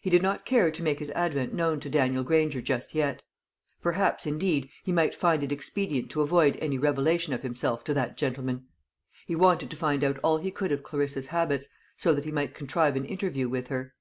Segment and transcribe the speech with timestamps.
[0.00, 3.24] He did not care to make his advent known to Daniel Granger just yet;
[3.82, 8.16] perhaps, indeed, he might find it expedient to avoid any revelation of himself to that
[8.16, 8.68] gentleman.
[9.26, 11.66] He wanted to find out all he could of Clarissa's habits,
[11.96, 13.96] so that he might contrive an interview with her.